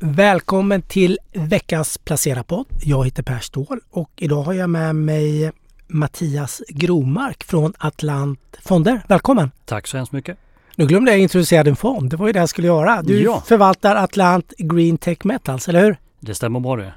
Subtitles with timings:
[0.00, 2.66] Välkommen till veckans Placera-podd.
[2.82, 5.52] Jag heter Per Ståhl och idag har jag med mig
[5.88, 9.02] Mattias Gromark från Atlant Fonder.
[9.08, 9.50] Välkommen!
[9.64, 10.38] Tack så hemskt mycket!
[10.76, 12.10] Nu glömde jag introducera din fond.
[12.10, 13.02] Det var ju det jag skulle göra.
[13.02, 13.42] Du Ja.
[13.46, 15.96] förvaltar Atlant Green Tech Metals, eller hur?
[16.20, 16.92] Det stämmer bra det.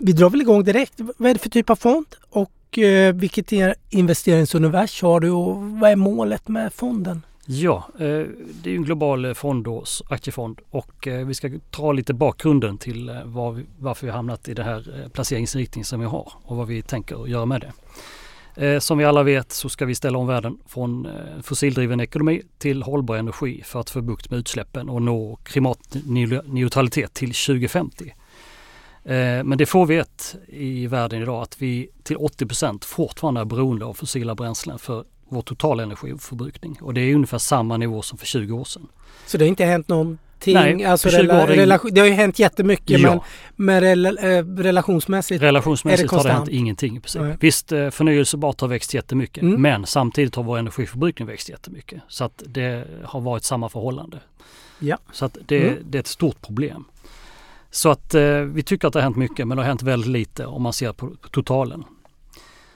[0.00, 0.94] Vi drar väl igång direkt.
[1.16, 2.06] Vad är det för typ av fond?
[2.30, 3.52] Och eh, vilket
[3.90, 7.22] investeringsunivers har du och vad är målet med fonden?
[7.52, 8.26] Ja, eh,
[8.62, 12.78] det är en global eh, fond då, aktiefond och eh, vi ska ta lite bakgrunden
[12.78, 16.56] till var vi, varför vi har hamnat i den här placeringsinriktningen som vi har och
[16.56, 17.72] vad vi tänker göra med det.
[18.80, 21.08] Som vi alla vet så ska vi ställa om världen från
[21.42, 27.32] fossildriven ekonomi till hållbar energi för att få bukt med utsläppen och nå klimatneutralitet till
[27.32, 28.14] 2050.
[29.44, 33.84] Men det får vi ett i världen idag att vi till 80 fortfarande är beroende
[33.84, 36.78] av fossila bränslen för vår totala energiförbrukning.
[36.80, 38.86] Och det är ungefär samma nivå som för 20 år sedan.
[39.26, 40.54] Så det har inte hänt någonting?
[40.54, 43.24] Nej, alltså för 20 rela- relation, det har ju hänt jättemycket men, Ja,
[43.56, 46.60] men rela, eh, relationsmässigt relationsmässigt är det har det hänt konstant?
[46.60, 47.22] ingenting i princip.
[47.22, 47.36] Nej.
[47.40, 49.62] Visst, eh, förnyelsebart har växt jättemycket Mm.
[49.62, 52.00] men samtidigt har vår energiförbrukning växt jättemycket.
[52.08, 54.18] Så att det har varit samma förhållande.
[54.78, 54.98] Ja.
[55.12, 55.74] Så att det, Mm.
[55.90, 56.84] det är ett stort problem.
[57.70, 60.10] Så att eh, vi tycker att det har hänt mycket men det har hänt väldigt
[60.10, 61.84] lite om man ser på totalen.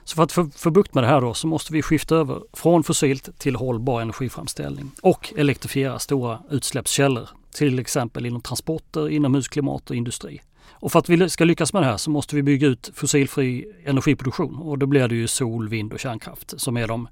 [0.04, 2.42] Så för att få, få bukt med det här då så måste vi skifta över
[2.52, 7.28] från fossilt till hållbar energiframställning och elektrifiera stora utsläppskällor.
[7.54, 10.40] Till exempel inom transporter, inomhusklimat och industri.
[10.70, 13.66] Och för att vi ska lyckas med det här så måste vi bygga ut fossilfri
[13.84, 17.08] energiproduktion och då blir det ju sol, vind och kärnkraft som är de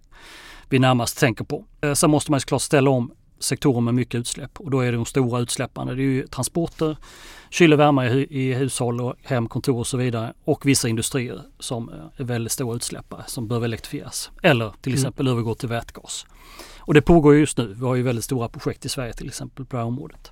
[0.69, 1.65] vi närmast tänker på.
[1.81, 4.97] Eh, sen måste man såklart ställa om sektorer med mycket utsläpp och då är det
[4.97, 5.95] de stora utsläpparna.
[5.95, 6.97] Det är ju transporter,
[7.51, 10.89] kyl och värme i, hu- i hushåll och hem, kontor och så vidare och vissa
[10.89, 14.31] industrier som eh, är väldigt stora utsläppare som behöver elektrifieras.
[14.43, 14.99] Eller till Mm.
[15.01, 16.27] exempel övergå till vätgas.
[16.79, 17.75] Och det pågår ju just nu.
[17.79, 20.31] Vi har ju väldigt stora projekt i Sverige till exempel på det här området.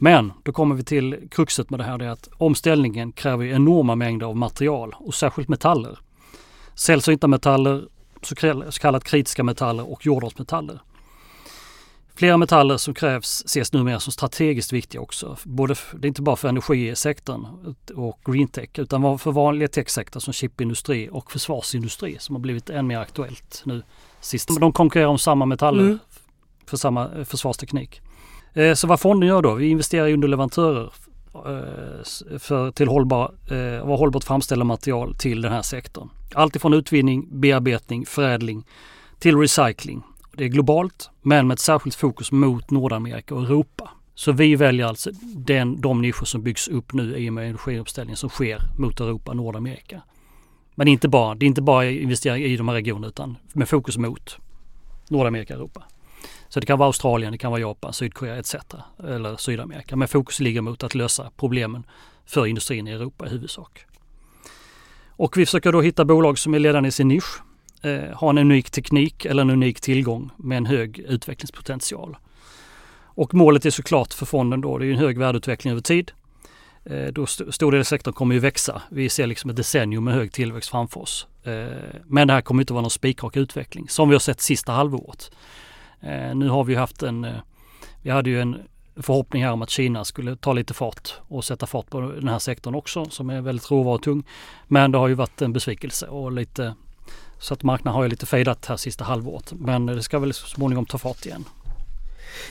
[0.00, 1.98] Men då kommer vi till kruxet med det här.
[1.98, 5.98] Det är att omställningen kräver enorma mängder av material och särskilt metaller.
[6.74, 7.84] Sällsynta metaller,
[8.22, 8.34] så
[8.80, 10.80] kallat kritiska metaller och jordartsmetaller.
[12.18, 15.36] Flera metaller som krävs ses numera som strategiskt viktiga också.
[15.44, 17.46] Både, det är inte bara för energisektorn
[17.94, 22.86] och green tech utan för vanliga techsektorn som chipindustri och försvarsindustri som har blivit än
[22.86, 23.82] mer aktuellt nu.
[24.20, 24.60] Sist.
[24.60, 25.98] De konkurrerar om samma metaller Mm.
[26.66, 28.00] för samma eh, försvarsteknik.
[28.54, 29.54] Eh, Så vad fonden gör då?
[29.54, 30.90] Vi investerar i underleverantörer
[31.34, 33.34] eh, för, till hållbar,
[33.84, 36.08] vad hållbart framställda material till den här sektorn.
[36.34, 38.64] Allt ifrån utvinning, bearbetning, förädling
[39.18, 40.02] till recycling.
[40.38, 43.90] Det är globalt men med ett särskilt fokus mot Nordamerika och Europa.
[44.14, 48.16] Så vi väljer alltså den, de nischer som byggs upp nu i och med energiuppställningen
[48.16, 50.02] som sker mot Europa och Nordamerika.
[50.74, 53.98] Men inte bara, det är inte bara investeringar i de här regionerna utan med fokus
[53.98, 54.36] mot
[55.08, 55.82] Nordamerika och Europa.
[56.48, 58.54] Så det kan vara Australien, det kan vara Japan, Sydkorea etc.
[58.98, 59.96] Eller Sydamerika.
[59.96, 61.86] Men fokus ligger mot att lösa problemen
[62.26, 63.86] för industrin i Europa i huvudsak.
[65.08, 67.42] Och vi försöker då hitta bolag som är ledande i sin nisch,
[67.82, 72.16] eh, har en unik teknik eller en unik tillgång med en hög utvecklingspotential.
[73.04, 76.12] Och målet är såklart för fonden då, det är ju en hög värdeutveckling över tid.
[76.84, 78.82] Eh, då st- stor del av sektorn kommer ju växa.
[78.90, 81.26] Vi ser liksom ett decennium med hög tillväxt framför oss.
[81.42, 81.66] Eh,
[82.06, 85.30] men det här kommer inte vara någon spikrak utveckling som vi har sett sista halvåret.
[86.00, 87.34] Eh, nu har vi ju haft en, eh,
[88.02, 88.56] vi hade ju en
[88.96, 92.38] förhoppning här om att Kina skulle ta lite fart och sätta fart på den här
[92.38, 94.24] sektorn också som är väldigt råvarutung.
[94.66, 96.74] Men det har ju varit en besvikelse och lite
[97.40, 99.52] så att marknaden har ju lite fejdat här sista halvåret.
[99.52, 101.44] Men det ska väl så småningom ta fart igen.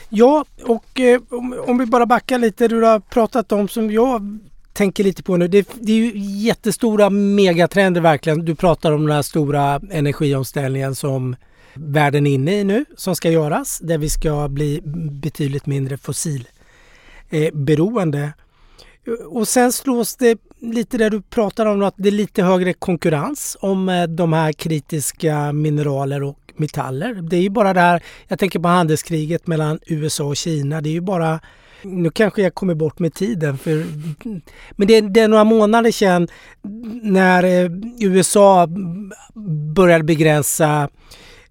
[0.08, 2.68] Ja, och eh, om, om vi bara backar lite.
[2.68, 4.38] Du har pratat om som jag
[4.72, 5.48] tänker lite på nu.
[5.48, 8.44] Det, det är ju jättestora megatrender verkligen.
[8.44, 11.36] Du pratar om den här stora energiomställningen som
[11.74, 13.78] världen är inne i nu som ska göras.
[13.78, 18.20] Där vi ska bli betydligt mindre fossilberoende.
[18.20, 18.30] eh.
[19.26, 23.56] Och sen slås det lite det du pratar om att det är lite högre konkurrens
[23.60, 27.14] om eh, de här kritiska mineraler och metaller.
[27.14, 30.80] Det är ju bara det här, jag tänker på handelskriget mellan USA och Kina.
[30.80, 31.40] Det är ju bara,
[31.82, 33.84] nu kanske jag kommer bort med tiden, för,
[34.70, 36.28] men det är, det är några månader sedan
[37.02, 37.70] när eh,
[38.00, 38.68] USA
[39.74, 40.88] började begränsa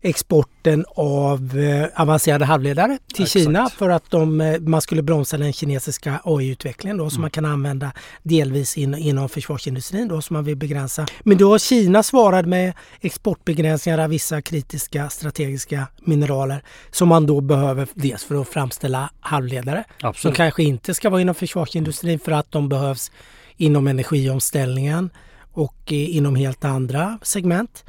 [0.08, 3.44] exporten av eh, avancerade halvledare till Exakt.
[3.46, 7.22] Kina för att de, eh, man skulle bromsa den kinesiska AI-utvecklingen då som Mm.
[7.22, 7.92] man kan använda
[8.24, 11.06] delvis in, inom försvarsindustrin då som man vill begränsa.
[11.24, 17.42] Men då har Kina svarat med exportbegränsningar av vissa kritiska strategiska mineraler som man då
[17.42, 20.38] behöver dels för att framställa halvledare som Absolut.
[20.38, 23.12] kanske inte ska vara inom försvarsindustrin för att de behövs
[23.58, 25.10] inom energiomställningen
[25.54, 27.84] och eh, inom helt andra segment.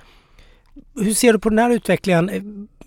[0.94, 2.30] Hur ser du på den här utvecklingen?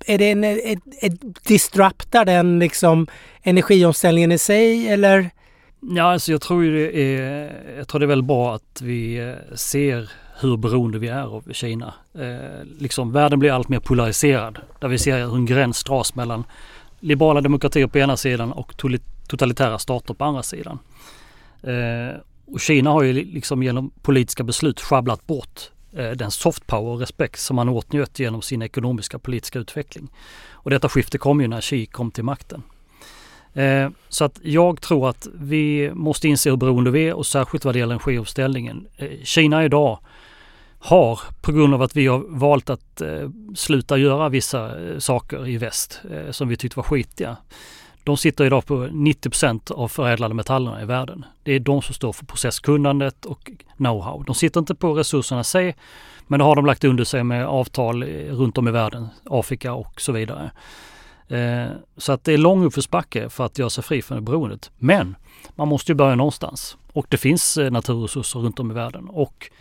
[0.06, 1.18] Är det en ett, är,
[1.48, 3.08] disruptar den liksom
[3.44, 5.30] energiomställningen i sig eller?
[5.80, 9.18] Ja, alltså jag tror ju det är, jag tror det är väldigt bra att vi
[9.18, 11.94] eh, ser hur beroende vi är av Kina.
[12.14, 16.44] Eh, liksom världen blir allt mer polariserad där vi ser hur en gräns dras mellan
[17.00, 18.78] liberala demokratier på ena sidan och
[19.28, 20.80] totalitära stater på andra sidan.
[21.64, 26.92] Eh, och Kina har ju liksom genom politiska beslut sjabblat bort Eh, den soft power
[26.92, 30.10] och respekt som man åtnjöt genom sin ekonomiska politiska utveckling.
[30.52, 32.64] Och detta skifte kom ju när Xi kom till makten.
[33.54, 37.66] Eh, så att jag tror att vi måste inse hur beroende vi är och särskilt
[37.66, 38.88] vad det gäller energiomställningen.
[38.98, 40.00] Eh, Kina idag
[40.80, 43.02] har på grund av att vi har valt att
[43.56, 46.02] sluta göra vissa saker i väst
[46.32, 47.38] som vi tyckte var skitiga.
[48.04, 51.26] De sitter idag på 90% av förädlade metallerna i världen.
[51.44, 54.26] Det är de som står för processkunnandet och know-how.
[54.26, 55.76] De sitter inte på resurserna sig,
[56.28, 60.02] men det har de lagt under sig med avtal runt om i världen, Afrika och
[60.02, 60.52] så vidare.
[61.28, 61.68] Eh,
[61.98, 64.72] så att det är lång uppförsbacke för att göra sig fri från det beroendet.
[64.78, 65.16] Men
[65.56, 69.52] man måste ju börja någonstans och det finns eh, naturresurser runt om i världen och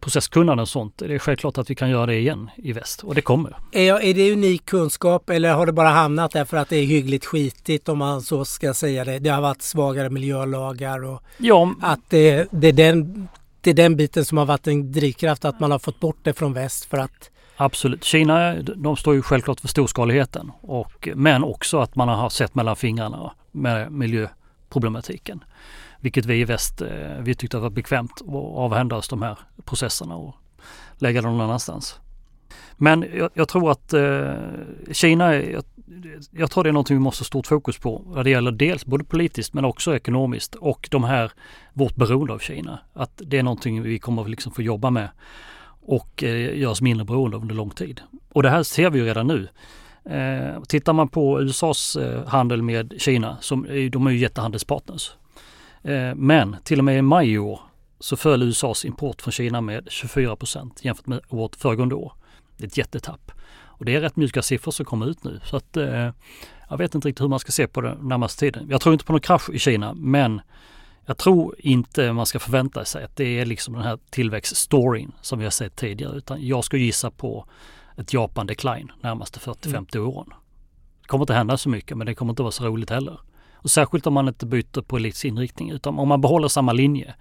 [0.00, 0.98] processkunnande och sånt.
[0.98, 3.56] Det är självklart att vi kan göra det igen i väst och det kommer.
[3.72, 6.84] Är, är det unik kunskap eller har det bara hamnat där för att det är
[6.84, 9.18] hyggligt skitigt om man så ska säga det?
[9.18, 11.74] Det har varit svagare miljölagar och ja.
[11.80, 13.28] att det, det, är den,
[13.60, 16.32] det är den biten som har varit en drivkraft att man har fått bort det
[16.32, 18.04] från väst för att Absolut.
[18.04, 22.76] Kina de står ju självklart för storskaligheten och, men också att man har sett mellan
[22.76, 25.44] fingrarna med miljöproblematiken.
[26.02, 30.16] Vilket vi i väst, eh, vi tyckte var bekvämt att avhända oss de här processerna
[30.16, 30.34] och
[30.98, 32.00] lägga dem någon annanstans.
[32.76, 34.34] Men jag, jag tror att eh,
[34.92, 35.64] Kina, jag,
[36.30, 38.86] jag, tror det är någonting vi måste ha stort fokus på vad det gäller dels
[38.86, 41.32] både politiskt men också ekonomiskt och de här,
[41.72, 42.78] vårt beroende av Kina.
[42.92, 45.08] Att det är någonting vi kommer liksom få jobba med
[45.86, 48.00] och eh, göra oss mindre beroende under lång tid.
[48.32, 49.48] Och det här ser vi ju redan nu.
[50.04, 55.12] Eh, tittar man på USAs eh, handel med Kina, som, de är ju jättehandelspartners.
[55.82, 57.60] Eh, men till och med i maj i år
[57.98, 62.12] så föll USAs import från Kina med 24 procent jämfört med året föregående år.
[62.56, 63.32] Det är ett jättetapp.
[63.64, 65.40] Och det är rätt mjuka siffror som kommer ut nu.
[65.44, 66.10] Så att, eh,
[66.70, 68.66] jag vet inte riktigt hur man ska se på det närmaste tiden.
[68.70, 70.40] Jag tror inte på någon krasch i Kina men
[71.06, 75.38] jag tror inte man ska förvänta sig att det är liksom den här tillväxtstoryn som
[75.38, 77.46] vi har sett tidigare utan jag skulle gissa på
[77.96, 80.08] ett Japan decline närmaste 40-50 mm.
[80.08, 80.32] åren.
[81.02, 83.20] Det kommer inte hända så mycket men det kommer inte vara så roligt heller.
[83.62, 87.14] Och särskilt om man inte byter politisk inriktning utan om man behåller samma linje.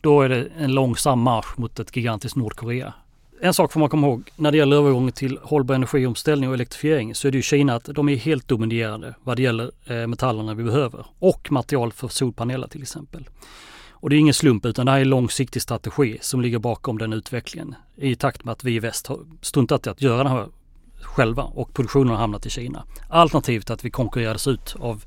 [0.00, 2.92] Då är det en långsam marsch mot ett gigantiskt Nordkorea.
[3.40, 7.14] En sak får man komma ihåg när det gäller övergången till hållbar energiomställning och elektrifiering
[7.14, 10.54] så är det ju Kina att de är helt dominerande vad det gäller eh, metallerna
[10.54, 13.28] vi behöver och material för solpaneler till exempel.
[13.90, 16.98] Och det är ingen slump utan det här är en långsiktig strategi som ligger bakom
[16.98, 20.28] den utvecklingen i takt med att vi i väst har struntat i att göra det
[20.28, 20.46] här
[21.00, 22.84] själva och produktionen har hamnat i Kina.
[23.08, 25.04] Alternativt att vi konkurrerades ut av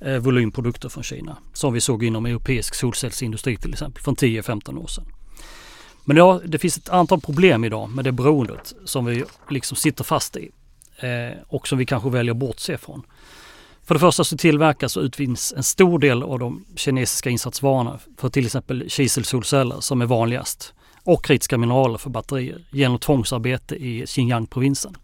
[0.00, 1.36] eh, volymprodukter från Kina.
[1.52, 5.04] Som vi såg inom europeisk solcellsindustri till exempel från 10-15 år sedan.
[6.04, 10.04] Men ja, det finns ett antal problem idag med det beroendet som vi liksom sitter
[10.04, 10.50] fast i
[10.98, 13.02] eh, och som vi kanske väljer att bortse från.
[13.84, 18.28] För det första så tillverkas och utvinns en stor del av de kinesiska insatsvarorna för
[18.28, 24.96] till exempel kiselsolceller som är vanligast och kritiska mineraler för batterier genom tvångsarbete i Xinjiang-provinsen.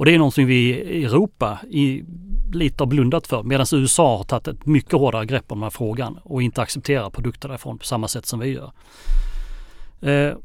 [0.00, 2.04] Och det är någonting vi i Europa i,
[2.52, 5.70] lite har blundat för medan USA har tagit ett mycket hårdare grepp om den här
[5.70, 8.72] frågan och inte accepterar produkter därifrån på samma sätt som vi gör.
[10.00, 10.36] Eh,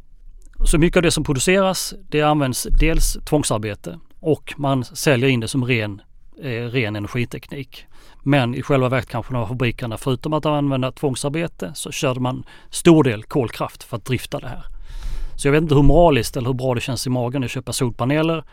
[0.65, 5.47] så mycket av det som produceras det används dels tvångsarbete och man säljer in det
[5.47, 6.01] som ren,
[6.41, 7.85] eh, ren energiteknik.
[8.24, 12.43] Men i själva verket kanske de här fabrikerna förutom att använda tvångsarbete så körde man
[12.69, 14.65] stor del kolkraft för att drifta det här.
[15.35, 17.74] Så jag vet inte hur moraliskt eller hur bra det känns i magen att köpa
[17.74, 18.43] solpaneler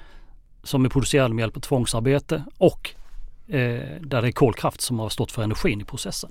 [0.63, 2.91] som är producerade med hjälp av tvångsarbete och
[3.49, 6.31] eh, där det är kolkraft som har stått för energin i processen.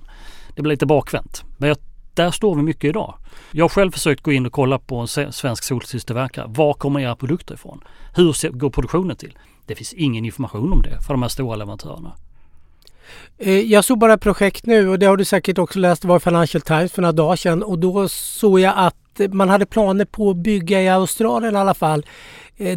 [0.55, 1.43] Det blir lite bakvänt.
[1.57, 1.77] Men jag,
[2.13, 3.15] där står vi mycket idag.
[3.51, 6.45] Jag har själv försökt gå in och kolla på en svensk solcellstillverkare.
[6.49, 7.83] Var kommer era produkter ifrån?
[8.15, 9.37] Hur går produktionen till?
[9.65, 12.13] Det finns ingen information om det för de här stora leverantörerna.
[13.37, 16.01] Eh, jag såg bara projekt nu och det har du säkert också läst.
[16.01, 18.95] Det var Financial Times för några dagar sedan och då såg jag att
[19.29, 22.05] man hade planer på att bygga i Australien i alla fall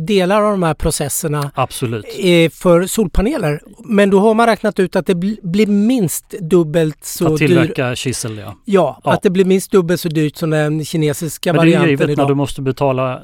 [0.01, 2.05] delar av de här processerna Absolut.
[2.53, 3.61] för solpaneler.
[3.85, 7.33] Men då har man räknat ut att det blir minst dubbelt så dyrt.
[7.33, 7.95] Att tillverka dyr...
[7.95, 8.57] kisel ja.
[8.65, 9.01] ja.
[9.05, 9.13] ja.
[9.13, 11.99] att det blir minst dubbelt så dyrt som den kinesiska varianten idag.
[11.99, 13.23] Men det är givet när du måste betala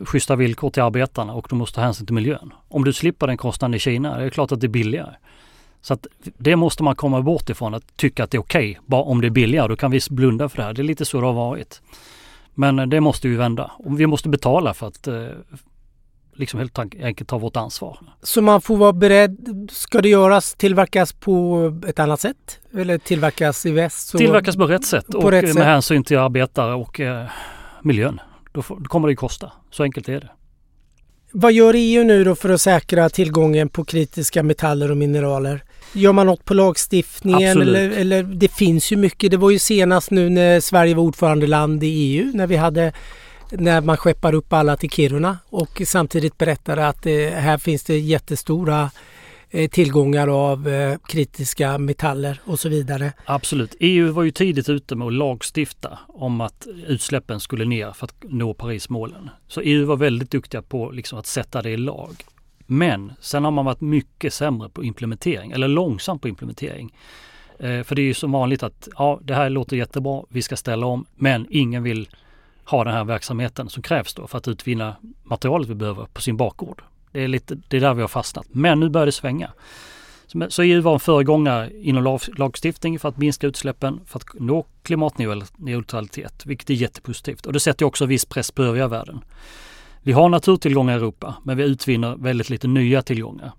[0.00, 2.52] schyssta villkor till arbetarna och du måste ta hänsyn till miljön.
[2.68, 5.14] Om du slipper den kostnaden i Kina, är det klart att det är billigare.
[5.82, 6.06] Så att
[6.38, 9.20] det måste man komma bort ifrån, att tycka att det är okej, okay, bara om
[9.20, 9.68] det är billigare.
[9.68, 10.72] Då kan vi blunda för det här.
[10.72, 11.82] Det är lite så det har varit.
[12.54, 13.70] Men det måste vi vända.
[13.78, 15.08] Och vi måste betala för att
[16.34, 17.98] liksom helt enkelt ta vårt ansvar.
[18.22, 19.68] Så man får vara beredd.
[19.72, 22.60] Ska det göras, tillverkas på ett annat sätt?
[22.74, 24.16] Eller tillverkas i väst?
[24.16, 25.64] Tillverkas på rätt sätt på och rätt med sätt.
[25.64, 27.26] hänsyn till arbetare och eh,
[27.82, 28.20] miljön.
[28.52, 29.52] Då, får, då kommer det ju kosta.
[29.70, 30.30] Så enkelt är det.
[31.34, 35.64] Vad gör EU nu då för att säkra tillgången på kritiska metaller och mineraler?
[35.92, 37.60] Gör man något på lagstiftningen?
[37.60, 39.30] Eller, eller det finns ju mycket.
[39.30, 42.92] Det var ju senast nu när Sverige var ordförandeland i EU när vi hade
[43.52, 47.98] när man skeppar upp alla till Kiruna och samtidigt berättade att eh, här finns det
[47.98, 48.90] jättestora
[49.50, 53.12] eh, tillgångar av eh, kritiska metaller och så vidare.
[53.24, 53.76] Absolut.
[53.80, 58.14] EU var ju tidigt ute med att lagstifta om att utsläppen skulle ner för att
[58.22, 59.30] nå Parismålen.
[59.48, 62.24] Så EU var väldigt duktiga på liksom att sätta det i lag.
[62.66, 66.94] Men sen har man varit mycket sämre på implementering, eller långsam på implementering.
[67.58, 70.56] Eh, för det är ju som vanligt att ja, det här låter jättebra, vi ska
[70.56, 72.08] ställa om, men ingen vill
[72.72, 76.36] ha den här verksamheten som krävs då för att utvinna materialet vi behöver på sin
[76.36, 76.82] bakgård.
[77.12, 78.46] Det är, lite, det är där vi har fastnat.
[78.50, 79.50] Men nu börjar det svänga.
[80.48, 86.46] Så EU var en föregångare inom lagstiftning för att minska utsläppen, för att nå klimatneutralitet,
[86.46, 87.46] vilket är jättepositivt.
[87.46, 89.24] Och det sätter också viss press på övriga världen.
[90.02, 93.52] Vi har naturtillgångar i Europa, men vi utvinner väldigt lite nya tillgångar.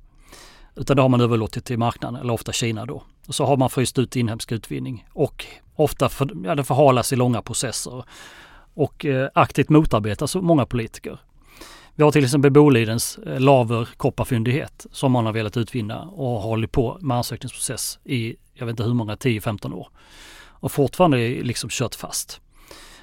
[0.76, 3.04] Utan det har man överlåtit till marknaden, eller ofta Kina då.
[3.28, 7.16] Och så har man fryst ut inhemsk utvinning och ofta för, ja, det förhalas i
[7.16, 8.04] långa processer
[8.74, 11.20] och eh, aktivt motarbetas av många politiker.
[11.96, 16.50] Vi har till exempel Bolidens eh, laver kopparfyndighet som man har velat utvinna och har
[16.50, 19.88] hållit på med ansökningsprocess i, jag vet inte hur många, 10-15 år.
[20.46, 22.42] Och fortfarande är liksom kört fast.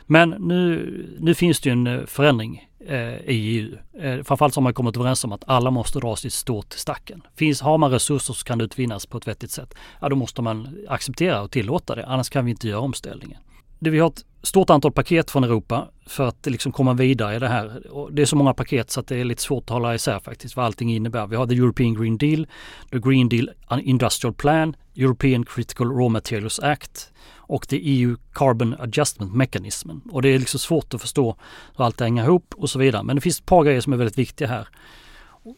[0.07, 3.77] Men nu, nu finns det ju en eh, förändring eh, i EU.
[4.00, 6.79] Eh, framförallt så har man kommit överens om att alla måste dra sitt stå till
[6.79, 7.23] stacken.
[7.37, 9.75] Finns, har man resurser så kan det utvinnas på ett vettigt sätt.
[10.00, 12.07] Ja, då måste man acceptera och tillåta det.
[12.07, 13.39] Annars kan vi inte göra omställningen.
[13.79, 17.38] Det, vi har ett stort antal paket från Europa för att liksom komma vidare i
[17.38, 17.92] det här.
[17.92, 20.18] Och det är så många paket så att det är lite svårt att hålla isär
[20.18, 21.26] faktiskt vad allting innebär.
[21.26, 22.47] Vi har the European Green Deal,
[22.90, 23.50] the Green Deal
[23.82, 29.90] Industrial Plan, European Critical Raw Materials Act och the EU Carbon Adjustment Mechanism.
[30.11, 31.37] Och det är liksom svårt att förstå
[31.76, 33.02] hur allt det hänger ihop och så vidare.
[33.02, 34.68] Men det finns ett par grejer som är väldigt viktiga här.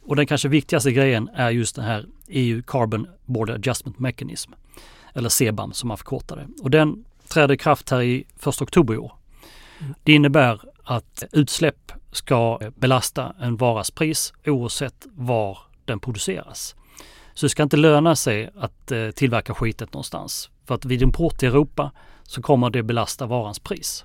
[0.03, 4.53] Och den kanske viktigaste grejen är just den här EU Carbon Border Adjustment Mechanism.
[5.15, 6.63] Eller CBAM som man förkortar det.
[6.63, 9.13] Och den träder i kraft här i 1 oktober i år.
[10.03, 16.75] Det innebär att utsläpp ska belasta en varas pris oavsett var den produceras.
[17.35, 20.51] Så det ska inte löna sig att eh, tillverka skitet någonstans.
[20.67, 21.91] För att vid import till Europa
[22.23, 24.05] så kommer det belasta varans pris.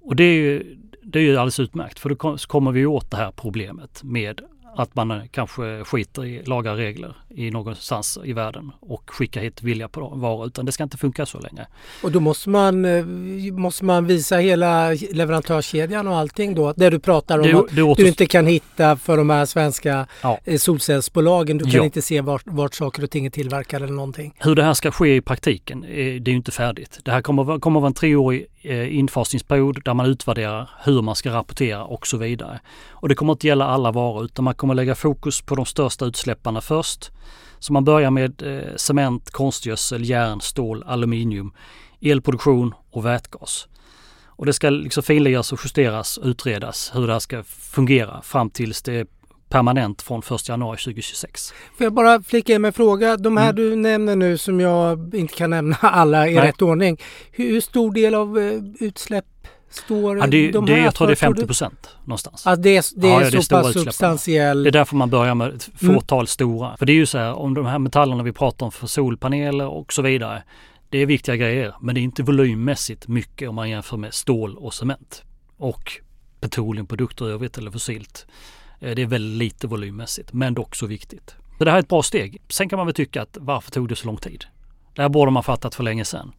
[0.00, 3.16] Och det är ju, det är ju alldeles utmärkt för då kommer vi åt det
[3.16, 4.40] här problemet med
[4.76, 9.62] att man kanske skiter i lagar och regler i någonstans i världen och skickar hit
[9.62, 11.66] vilja på varor utan det ska inte funka så länge.
[12.02, 13.04] Och då måste man, eh,
[13.52, 16.72] måste man visa hela leverantörskedjan och allting då?
[16.76, 20.06] Det du pratar om det, att det du inte kan hitta för de här svenska
[20.22, 20.38] ja.
[20.44, 21.58] Eh, solcellsbolagen.
[21.58, 21.84] Du kan ja.
[21.84, 24.34] inte se vart, vart saker och ting är tillverkade eller någonting.
[24.38, 27.00] Hur det här ska ske i praktiken, det är ju inte färdigt.
[27.04, 31.14] Det här kommer, kommer vara en treårig eh, Eh, infasningsperiod där man utvärderar hur man
[31.14, 32.60] ska rapportera och så vidare.
[32.90, 36.04] Och det kommer inte gälla alla varor utan man kommer lägga fokus på de största
[36.04, 37.10] utsläpparna först.
[37.58, 41.52] Så man börjar med eh, cement, konstgödsel, järn, stål, aluminium,
[42.00, 43.68] elproduktion och vätgas.
[44.26, 48.50] Och det ska liksom finläggas och justeras och utredas hur det här ska fungera fram
[48.50, 49.06] tills det är
[49.48, 51.52] permanent från 1 januari 2026.
[51.76, 53.16] Får jag bara flika in med en fråga.
[53.16, 53.56] De här mm.
[53.56, 56.44] du nämner nu som jag inte kan nämna alla i Nej.
[56.44, 56.98] rätt ordning.
[57.30, 59.24] Hur stor del av eh, utsläpp
[59.70, 62.46] står ja, det, de det, här Jag tror det är 50 procent någonstans.
[62.46, 64.62] Alltså det är, det är ja, så pass substantiell...
[64.62, 65.94] Det är därför man börjar med ett mm.
[65.94, 66.26] fåtal mm.
[66.26, 66.76] stora.
[66.76, 69.66] För det är ju så här om de här metallerna vi pratar om för solpaneler
[69.66, 70.42] och så vidare.
[70.88, 74.56] Det är viktiga grejer men det är inte volymmässigt mycket om man jämför med stål
[74.56, 75.22] och cement.
[75.56, 75.92] Och
[76.40, 78.26] petroleumprodukter i övrigt eller fossilt.
[78.80, 81.36] Eh, det är väldigt lite volymmässigt men dock så viktigt.
[81.58, 82.42] Så det här är ett bra steg.
[82.48, 84.44] Sen kan man väl tycka att varför tog det så lång tid?
[84.94, 86.32] Det här borde man fattat för länge sedan.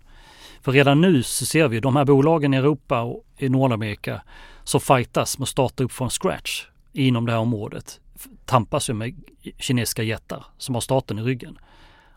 [0.62, 4.22] För redan nu så ser vi de här bolagen i Europa och i Nordamerika
[4.64, 8.00] som fightas med att starta upp från scratch inom det här området
[8.46, 9.24] tampas ju med
[9.58, 11.60] kinesiska jättar som har staten i ryggen.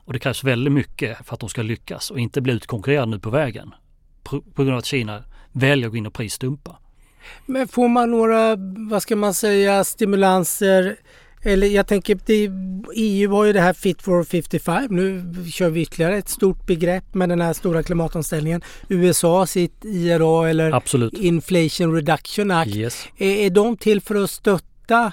[0.05, 3.19] Och det krävs väldigt mycket för att de ska lyckas och inte bli utkonkurrerade nu
[3.19, 3.75] på vägen.
[4.23, 6.79] På grund av att Kina väljer att gå in och prisdumpa.
[7.47, 8.57] Men får man några,
[8.91, 10.97] vad ska man säga, stimulanser
[11.45, 12.51] eller jag tänker, det,
[12.95, 14.87] EU har ju det här Fit for 55.
[14.91, 18.63] Nu kör vi ytterligare ett stort begrepp med den här stora klimatomställningen.
[18.89, 21.13] USA sitt IRA eller Absolut.
[21.13, 22.77] Inflation Reduction Act.
[22.77, 23.07] Yes.
[23.19, 25.13] Är, är de till för att stötta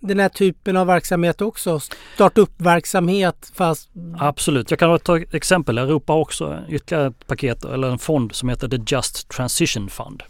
[0.00, 1.80] den här typen av verksamhet också?
[2.14, 3.90] Starta upp verksamhet fast...
[4.18, 4.70] Absolut.
[4.70, 5.78] Jag kan ta exempel.
[5.78, 10.22] Europa har också ytterligare ett paket eller en fond som heter The Just Transition Fund.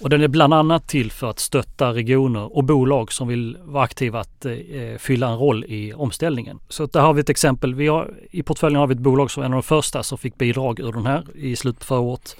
[0.00, 3.84] Och den är bland annat till för att stötta regioner och bolag som vill vara
[3.84, 4.52] aktiva att eh,
[4.98, 6.58] fylla en roll i omställningen.
[6.68, 7.74] Så där har vi ett exempel.
[7.74, 10.18] Vi har, I portföljen har vi ett bolag som är en av de första som
[10.18, 12.36] fick bidrag ur den här i slutet på förra året.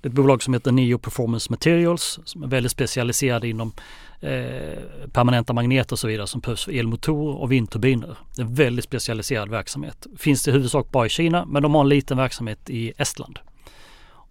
[0.00, 3.72] Det är ett bolag som heter Neo Performance Materials som är väldigt specialiserade inom
[4.20, 4.78] eh,
[5.12, 8.16] permanenta magneter och så vidare som behövs för elmotorer och vindturbiner.
[8.36, 10.06] Det är en väldigt specialiserad verksamhet.
[10.18, 13.38] Finns det i huvudsak bara i Kina men de har en liten verksamhet i Estland.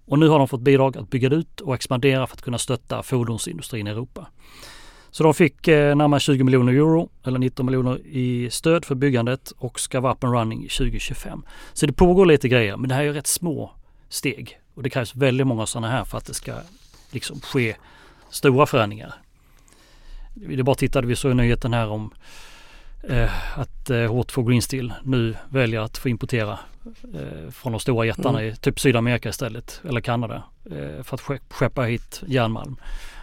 [0.09, 3.03] Och nu har de fått bidrag att bygga ut och expandera för att kunna stötta
[3.03, 4.27] fordonsindustrin i Europa.
[5.11, 9.51] Så de fick eh, närmare 20 miljoner euro eller 19 miljoner i stöd för byggandet
[9.57, 11.43] och ska vara up and running 2025.
[11.73, 13.71] Så det pågår lite grejer men det här är rätt små
[14.09, 16.53] steg och det krävs väldigt många sådana här för att det ska
[17.11, 17.75] liksom ske
[18.29, 19.13] stora förändringar.
[20.33, 22.11] Det bara tittade, vi såg nyheten här om
[23.03, 26.59] eh, att eh, H2 Green Steel nu väljer att få importera
[27.13, 28.53] eh, från de stora jättarna mm.
[28.53, 32.77] i typ Sydamerika istället eller Kanada eh, för att skeppa hit järnmalm.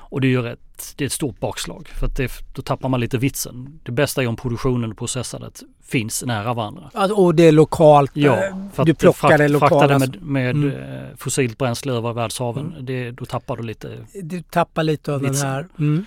[0.09, 2.89] Och det är ju ett, det är ett stort bakslag för att det, då tappar
[2.89, 3.81] man lite vitsen.
[3.83, 6.91] Det bästa är om produktionen och processandet finns nära varandra.
[7.15, 8.11] och det är lokalt?
[8.15, 9.71] Ja, eh, för du plockar frakt, det lokalt?
[9.71, 11.17] Frakta det med, med mm.
[11.17, 12.67] Fossilt bränsle över världshaven.
[12.67, 12.87] Mm.
[12.87, 15.47] Det, då tappar du lite Du tappar lite av vitsen.
[15.47, 15.69] den här.
[15.79, 16.07] Mm.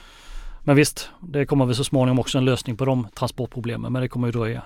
[0.63, 4.07] Men visst, det kommer väl så småningom också en lösning på de transportproblemen men det
[4.07, 4.63] kommer ju dröja.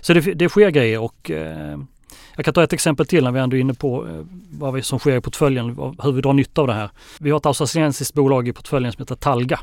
[0.00, 1.78] Så det, det sker grejer och eh,
[2.36, 4.82] jag kan ta ett exempel till när vi ändå är inne på eh, vad vi,
[4.82, 5.64] som sker i portföljen,
[6.02, 6.90] hur vi drar nytta av det här.
[7.20, 9.60] Vi har ett australiensiskt bolag i portföljen som heter Talga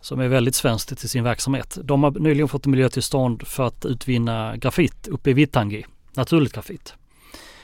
[0.00, 1.78] som är väldigt svenskt till sin verksamhet.
[1.82, 6.94] De har nyligen fått miljötillstånd för att utvinna grafit uppe i Vittangi, naturligt grafit.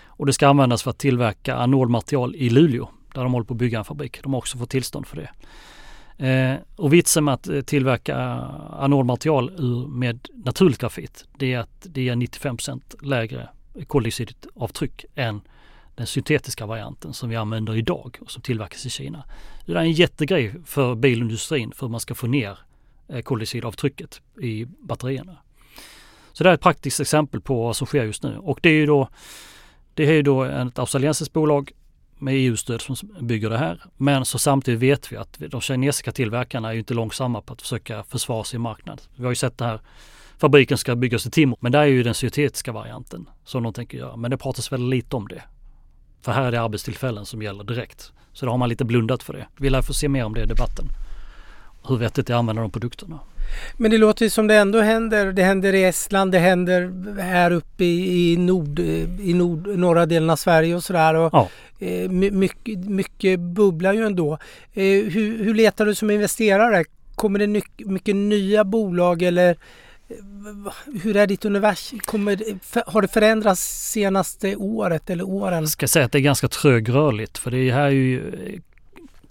[0.06, 3.58] Och det ska användas för att tillverka anodmaterial i Luleå där de håller på att
[3.58, 4.22] bygga en fabrik.
[4.22, 5.30] De har också fått tillstånd för det.
[6.18, 8.16] Eh, och vitsen med att eh, tillverka
[8.70, 9.50] anodmaterial
[9.88, 13.48] med naturligt grafit det är att det är 95% lägre
[13.86, 15.40] koldioxidavtryck än
[15.94, 19.24] den syntetiska varianten som vi använder idag och som tillverkas i Kina.
[19.66, 22.58] Det är en jättegrej för bilindustrin för hur man ska få ner
[23.08, 25.36] eh, koldioxidavtrycket i batterierna.
[26.32, 28.74] Så det är ett praktiskt exempel på vad som sker just nu och det är
[28.74, 29.08] ju då
[29.94, 31.72] det är ju då ett australiensiskt bolag
[32.18, 33.84] med EU-stöd som bygger det här.
[33.96, 37.62] Men så samtidigt vet vi att de kinesiska tillverkarna är ju inte långsamma på att
[37.62, 39.02] försöka försvara sin marknad.
[39.16, 39.80] Vi har ju sett det här
[40.38, 41.58] fabriken ska byggas i Timor.
[41.60, 44.16] Men där är ju den syntetiska varianten som de tänker göra.
[44.16, 45.42] Men det pratas väldigt lite om det.
[46.22, 48.12] För här är det arbetstillfällen som gäller direkt.
[48.32, 49.46] Så då har man lite blundat för det.
[49.56, 50.86] Vi lär få se mer om det i debatten.
[51.88, 53.20] Hur vettigt det är att använda de produkterna.
[53.76, 55.32] Men det låter som det ändå händer.
[55.32, 60.30] Det händer i Estland, det händer här uppe i, i, nord, i nord, norra delen
[60.30, 61.14] av Sverige och sådär.
[61.14, 61.48] Och, ja.
[61.78, 64.32] eh, mycket, mycket bubblar ju ändå.
[64.74, 66.84] Eh, hur, hur letar du som investerare?
[67.14, 69.56] Kommer det mycket nya bolag eller
[71.02, 71.98] hur är ditt universum?
[71.98, 72.38] Kommer,
[72.90, 75.60] har det förändrats senaste året eller åren?
[75.60, 78.32] Jag ska säga att det är ganska trögrörligt för det här är ju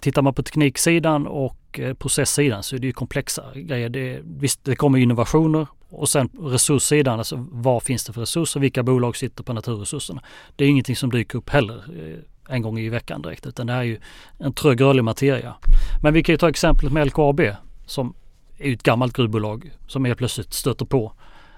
[0.06, 3.90] Tittar man på tekniksidan och eh, processsidan så är det ju komplexa grejer.
[3.90, 8.60] Det, visst, det kommer innovationer och sen resurssidan, alltså vad finns det för resurser?
[8.60, 10.22] Vilka bolag sitter på naturresurserna?
[10.56, 13.74] Det är ingenting som dyker upp heller eh, en gång i veckan direkt utan det
[13.74, 14.00] är ju
[14.38, 15.56] en trögrörlig materia.
[16.04, 17.42] Men vi kan ju ta exemplet med LKAB
[17.86, 18.14] som
[18.58, 21.14] är ett gammalt gruvbolag som helt plötsligt stöter på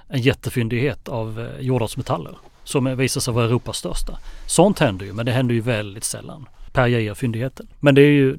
[0.08, 4.20] en jättefyndighet av eh, jordartsmetaller som visar sig vara Europas största.
[4.46, 7.68] Sånt händer ju men det händer ju väldigt sällan per Geijer-fyndigheten.
[7.80, 8.38] Men det är ju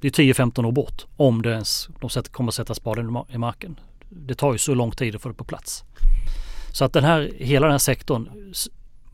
[0.00, 3.80] det är 10-15 år bort om det ens de kommer sätta spaden i marken.
[4.08, 5.84] Det tar ju så lång tid att få det på plats.
[6.72, 8.52] Så att den här, hela den här sektorn,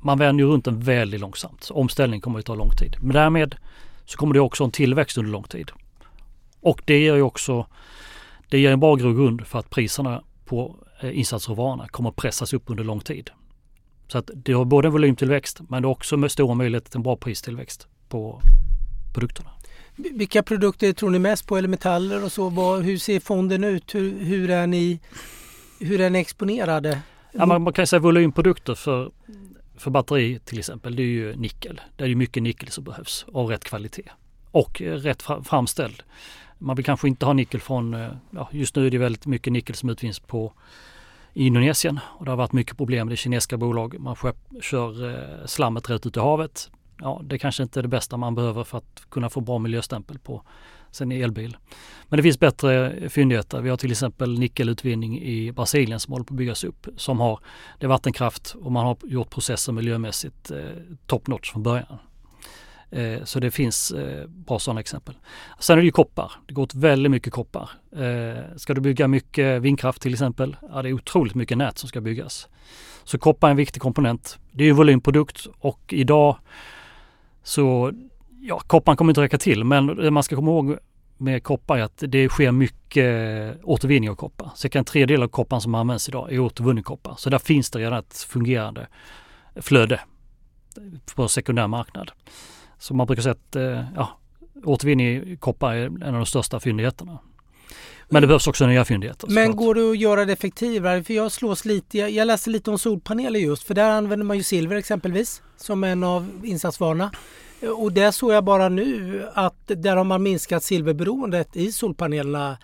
[0.00, 1.64] man vänder ju runt den väldigt långsamt.
[1.64, 2.96] Så omställning kommer att ta lång tid.
[3.00, 3.54] Men därmed
[4.04, 5.70] så kommer det också en tillväxt under lång tid.
[6.60, 7.66] Och det ger ju också
[8.48, 12.70] det ger en bra grogrund för att priserna på eh, insatsråvarorna kommer att pressas upp
[12.70, 13.30] under lång tid.
[14.08, 16.98] Så att det har både en volymtillväxt men det har också med stora möjligheter till
[16.98, 18.40] en bra pristillväxt på
[19.14, 19.50] produkterna.
[19.96, 22.76] Vilka produkter tror ni mest på eller metaller och så?
[22.76, 23.94] hur ser fonden ut?
[23.94, 25.00] Hur, hur, är, ni,
[25.80, 27.00] hur är ni exponerade?
[27.32, 29.10] Ja, man, man kan säga volymprodukter för,
[29.76, 30.96] för batteri till exempel.
[30.96, 31.80] Det är ju nickel.
[31.96, 34.10] Det är ju mycket nickel som behövs av rätt kvalitet
[34.50, 36.02] och rätt framställd.
[36.58, 39.52] Man vill kanske inte ha nickel från, eh, ja, just nu är det väldigt mycket
[39.52, 40.52] nickel som utvinns på
[41.34, 44.00] i Indonesien och det har varit mycket problem med det kinesiska bolag.
[44.00, 44.16] Man
[44.60, 46.70] kör eh, slammet rätt ut i havet.
[47.00, 50.18] Ja, det kanske inte är det bästa man behöver för att kunna få bra miljöstämpel
[50.18, 50.42] på
[50.90, 51.56] sin elbil.
[52.08, 53.60] Men det finns bättre fyndigheter.
[53.60, 56.86] Vi har till exempel nickelutvinning i Brasilien som håller på att byggas upp.
[56.96, 57.40] Som har,
[57.78, 60.58] det är vattenkraft och man har gjort processer miljömässigt eh,
[61.06, 61.98] top notch från början.
[62.90, 65.14] Eh, så det finns eh, bra sådana exempel.
[65.60, 66.32] Sen är det ju koppar.
[66.46, 67.70] Det går åt väldigt mycket koppar.
[67.96, 71.88] Eh, ska du bygga mycket vindkraft till exempel, ja det är otroligt mycket nät som
[71.88, 72.48] ska byggas.
[73.04, 74.38] Så koppar är en viktig komponent.
[74.52, 76.36] Det är ju volymprodukt och idag
[77.46, 77.92] så
[78.40, 80.78] Ja, kopparn kommer inte räcka till men det man ska komma ihåg
[81.16, 83.04] med koppar är att det sker mycket
[83.56, 84.50] eh, återvinning av koppar.
[84.54, 87.14] Cirka en tredjedel av kopparn som används idag är återvunnen koppar.
[87.18, 88.86] Så där finns det redan ett fungerande
[89.56, 90.00] flöde
[91.14, 92.10] på sekundär marknad.
[92.78, 94.18] Så man brukar säga att eh, ja,
[94.64, 97.18] återvinning i koppar är en av de största fyndigheterna.
[98.08, 99.28] Men det behövs också nya fyndigheter.
[99.30, 99.56] Men såklart.
[99.56, 101.04] går det att göra det effektivare?
[101.04, 104.36] För jag slås lite, jag, jag läste lite om solpaneler just för där använder man
[104.36, 107.10] ju silver exempelvis som en av insatsvarorna.
[107.78, 112.58] Och det såg jag bara nu att där har man minskat silverberoendet i solpanelerna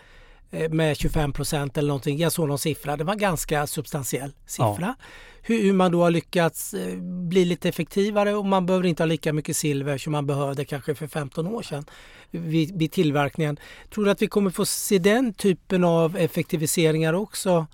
[0.53, 2.19] med 25 procent eller någonting.
[2.19, 2.97] Jag såg någon siffra.
[2.97, 4.77] Det var en ganska substantiell siffra.
[4.81, 4.95] Ja.
[5.43, 9.07] Hur, hur, man då har lyckats eh, bli lite effektivare och man behöver inte ha
[9.07, 11.85] lika mycket silver som man behövde kanske för 15 år sedan
[12.31, 13.59] vid, vid tillverkningen.
[13.95, 17.67] Tror du att vi kommer få se den typen av effektiviseringar också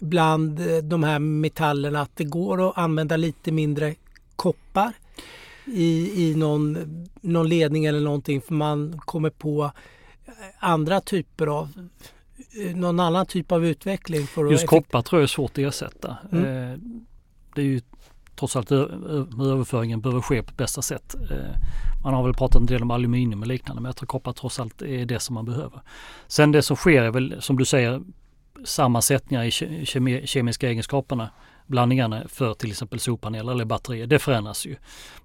[0.00, 2.00] bland eh, de här metallerna?
[2.00, 3.94] Att det går att använda lite mindre
[4.36, 4.92] koppar
[5.66, 6.78] i, i någon,
[7.20, 9.70] någon ledning eller någonting för man kommer på
[10.58, 11.88] andra typer av
[12.74, 14.26] någon annan typ av utveckling.
[14.26, 16.16] För Just koppar tror jag är svårt att ersätta.
[16.32, 16.44] Mm.
[16.44, 16.78] Eh,
[17.54, 17.80] det är ju
[18.36, 21.14] trots allt överföringen behöver ske på bästa sätt.
[21.30, 21.60] Eh,
[22.04, 24.60] man har väl pratat en del om aluminium och liknande men jag tror koppar trots
[24.60, 25.80] allt är det som man behöver.
[26.26, 28.02] Sen det som sker är väl som du säger
[28.64, 31.30] sammansättningar i kemiska egenskaperna
[31.66, 34.06] blandningarna för till exempel solpaneler eller batterier.
[34.06, 34.76] Det förändras ju.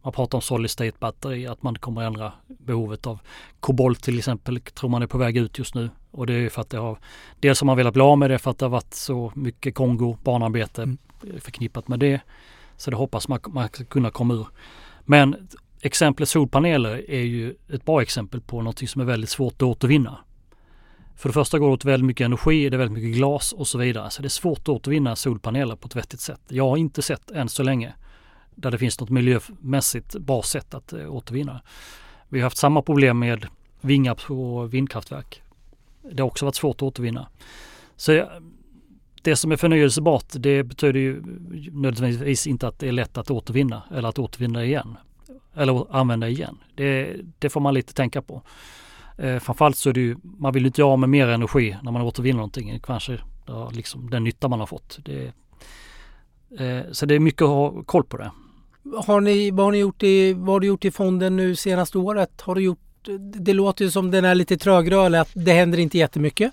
[0.01, 3.19] Man pratar om solid state batteri, att man kommer ändra behovet av
[3.59, 5.89] kobolt till exempel, tror man är på väg ut just nu.
[6.11, 6.97] Och det är för att det har,
[7.39, 9.75] dels har man velat bli av med det för att det har varit så mycket
[9.75, 10.97] Kongo, barnarbete mm.
[11.39, 12.21] förknippat med det.
[12.77, 14.47] Så det hoppas man, man ska kunna komma ur.
[15.05, 15.49] Men
[15.81, 20.17] exemplet solpaneler är ju ett bra exempel på något som är väldigt svårt att återvinna.
[21.15, 23.67] För det första går det åt väldigt mycket energi, det är väldigt mycket glas och
[23.67, 24.09] så vidare.
[24.09, 26.41] Så det är svårt att återvinna solpaneler på ett vettigt sätt.
[26.47, 27.93] Jag har inte sett än så länge
[28.55, 31.61] där det finns något miljömässigt bra sätt att eh, återvinna.
[32.29, 33.47] Vi har haft samma problem med
[33.81, 35.41] vingar på vindkraftverk.
[36.11, 37.27] Det har också varit svårt att återvinna.
[37.95, 38.25] Så
[39.21, 41.21] det som är förnyelsebart det betyder ju
[41.71, 44.97] nödvändigtvis inte att det är lätt att återvinna eller att återvinna igen.
[45.55, 46.57] Eller använda igen.
[46.75, 48.41] Det, det får man lite tänka på.
[49.17, 52.01] Eh, framförallt så är det ju, man vill inte göra med mer energi när man
[52.01, 52.79] återvinner någonting.
[52.83, 54.99] Kanske ja, liksom den nytta man har fått.
[55.05, 55.31] Det,
[56.59, 58.31] eh, så det är mycket att ha koll på det.
[59.05, 61.97] Har ni, vad har ni gjort i, vad har du gjort i fonden nu senaste
[61.97, 62.41] året?
[62.41, 62.79] Har du gjort,
[63.19, 66.51] det låter ju som den är lite trögrörlig, att det händer inte jättemycket.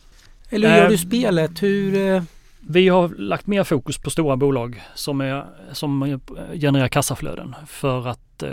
[0.51, 1.63] Eller hur gör du eh, spelet?
[1.63, 2.15] Hur...
[2.15, 2.23] Eh?
[2.61, 6.21] Vi har lagt mer fokus på stora bolag som, är, som
[6.55, 8.51] genererar kassaflöden för att eh,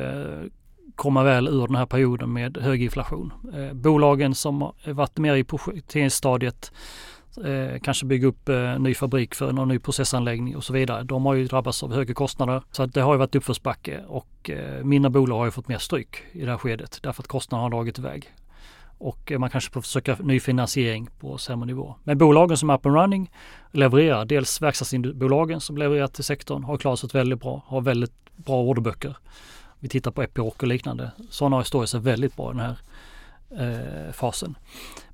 [0.95, 3.33] komma väl ur den här perioden med hög inflation.
[3.53, 6.71] Eh, bolagen som varit mer i projekteringsstadiet
[7.43, 11.03] eh, kanske bygga upp eh, ny fabrik för någon ny processanläggning och så vidare.
[11.03, 14.49] De har ju drabbats av högre kostnader så att det har ju varit uppförsbacke och
[14.49, 17.65] eh, mindre bolag har ju fått mer stryk i det här skedet därför att kostnaderna
[17.65, 18.33] har dragit iväg.
[18.97, 21.95] Och eh, man kanske får försöka ny finansiering på sämre nivå.
[22.03, 23.31] Men bolagen som är up and running
[23.71, 24.25] levererar.
[24.25, 29.17] Dels verkstadsbolagen som levererar till sektorn har klarat sig väldigt bra, har väldigt bra orderböcker
[29.85, 31.11] vi tittar på Epiroc och liknande.
[31.29, 32.77] Sådana står sig väldigt bra i den här
[33.59, 34.57] eh, fasen.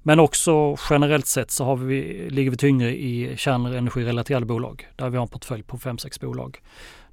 [0.03, 5.17] Men också generellt sett så har vi, ligger vi tyngre i kärnenergirelaterade bolag där vi
[5.17, 6.61] har en portfölj på 5-6 bolag.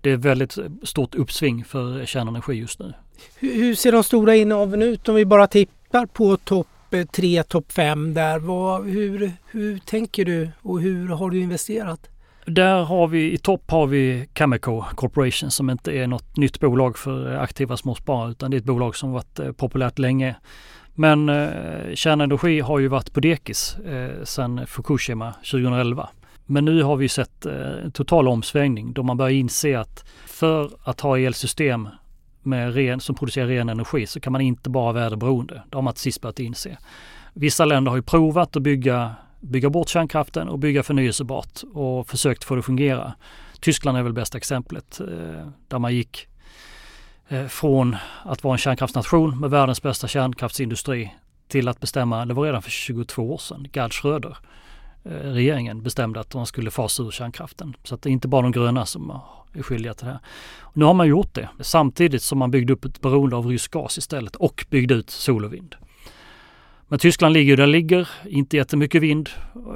[0.01, 2.93] Det är väldigt stort uppsving för kärnenergi just nu.
[3.39, 7.43] Hur, hur ser de stora innehaven ut om vi bara tittar på topp eh, 3,
[7.43, 8.39] topp 5 där?
[8.39, 12.09] Vad, hur, hur tänker du och hur har du investerat?
[12.51, 16.99] Där har vi, i topp har vi Cameco Corporation som inte är något nytt bolag
[16.99, 20.37] för eh, aktiva småsparare utan det är ett bolag som varit eh, populärt länge.
[20.95, 26.09] Men eh, kärnenergi har ju varit på dekis eh, sedan Fukushima 2011.
[26.47, 30.71] Men nu har vi sett eh, en total omsvängning då man börjar inse att för
[30.85, 31.89] att ha elsystem
[32.43, 35.63] med ren, som producerar ren energi så kan man inte bara vara väderberoende.
[35.71, 36.79] Det har man till sist börjat inse.
[37.35, 42.45] Vissa länder har ju provat att bygga bygga bort kärnkraften och bygga förnyelsebart och försökt
[42.45, 43.15] få det att fungera.
[43.61, 46.29] Tyskland är väl bästa exemplet eh, där man gick
[47.29, 51.15] eh, från att vara en kärnkraftsnation med världens bästa kärnkraftsindustri
[51.49, 54.37] till att bestämma, det var redan för 22 år sedan, Gerd Schröder,
[55.05, 57.77] eh, regeringen bestämde att man skulle fasa ur kärnkraften.
[57.85, 59.21] Så att det är inte bara de gröna som
[59.53, 60.21] är skyldiga till det här.
[60.73, 63.99] Nu har man gjort det samtidigt som man byggde upp ett beroende av rysk gas
[63.99, 65.75] istället och byggde ut sol och vind.
[66.89, 69.29] Men Tyskland ligger där ligger, inte jättemycket vind,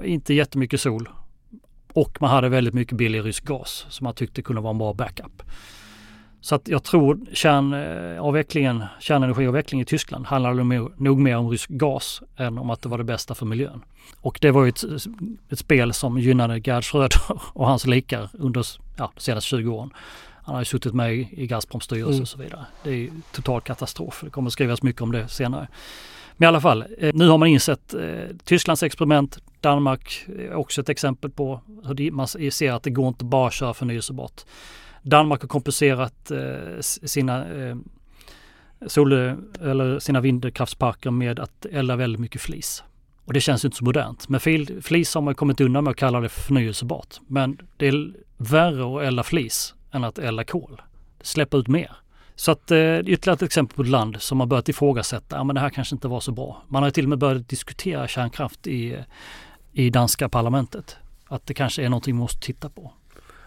[0.05, 1.09] inte jättemycket sol.
[1.92, 4.92] Och man hade väldigt mycket billig rysk gas som man tyckte kunde vara en bra
[4.94, 5.42] backup.
[6.40, 10.64] Så att jag tror kärnavvecklingen, kärnenergiavvecklingen i Tyskland handlade
[10.96, 13.85] nog mer om rysk gas än om att det var det bästa för miljön.
[14.20, 14.85] Och det var ju ett,
[15.51, 17.20] ett spel som gynnade Gerd Schröder
[17.53, 19.90] och hans likar under ja, de senaste 20 åren.
[20.44, 22.22] Han har ju suttit med i, Gazproms styrelse Mm.
[22.22, 22.66] och så vidare.
[22.85, 24.20] Det är ju total katastrof.
[24.25, 25.68] Det kommer att skrivas mycket om det senare.
[26.37, 30.81] Men i alla fall, eh, nu har man insett eh, Tysklands experiment, Danmark är också
[30.81, 34.40] ett exempel på hur man ser att det går inte bara att köra förnyelsebart.
[35.03, 37.77] Danmark har kompenserat eh, sina eh,
[38.87, 42.85] sol eller sina vindkraftsparker med att elda väldigt mycket flis.
[43.25, 44.29] Och det känns ju inte så modernt.
[44.29, 44.40] Men
[44.83, 47.21] flis har man kommit undan med att kalla det förnyelsebart.
[47.27, 50.83] Men det är värre att elda flis än att elda kol.
[51.18, 51.97] Det släpper ut mer.
[52.35, 55.45] Så att eh, är ytterligare ett exempel på ett land som har börjat ifrågasätta, ja
[55.45, 56.62] men det här kanske inte var så bra.
[56.68, 58.97] Man har till och med börjat diskutera kärnkraft i,
[59.73, 60.97] i danska parlamentet.
[61.27, 62.92] Att det kanske är någonting man måste titta på.